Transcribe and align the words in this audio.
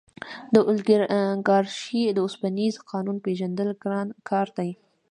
د 0.53 0.55
اولیګارشۍ 0.69 2.01
د 2.13 2.17
اوسپنیز 2.25 2.75
قانون 2.91 3.17
پېژندل 3.25 3.69
ګران 3.83 4.07
کار 4.29 4.47
دی. 4.57 4.71